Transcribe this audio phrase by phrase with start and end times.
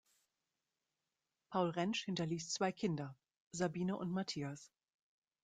[1.51, 3.15] Paul Rentsch hinterließ zwei Kinder:
[3.51, 4.71] Sabine und Mathias.